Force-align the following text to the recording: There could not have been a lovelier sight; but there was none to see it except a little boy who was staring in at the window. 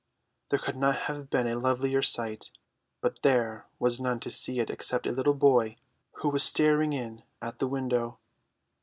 There 0.49 0.57
could 0.57 0.77
not 0.77 1.01
have 1.05 1.29
been 1.29 1.45
a 1.45 1.59
lovelier 1.59 2.01
sight; 2.01 2.49
but 3.01 3.21
there 3.21 3.67
was 3.77 4.01
none 4.01 4.19
to 4.21 4.31
see 4.31 4.59
it 4.59 4.71
except 4.71 5.05
a 5.05 5.11
little 5.11 5.35
boy 5.35 5.77
who 6.13 6.29
was 6.29 6.41
staring 6.43 6.91
in 6.91 7.21
at 7.39 7.59
the 7.59 7.67
window. 7.67 8.17